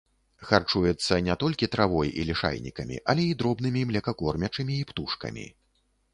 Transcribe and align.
Харчуецца 0.51 1.19
не 1.27 1.35
толькі 1.43 1.69
травой 1.75 2.09
і 2.21 2.25
лішайнікамі, 2.31 2.97
але 3.15 3.23
і 3.27 3.37
дробнымі 3.43 3.85
млекакормячымі 3.93 4.73
і 4.81 4.89
птушкамі. 4.95 5.47